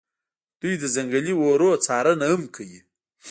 [0.61, 2.79] دوی د ځنګلي اورونو څارنه هم کوي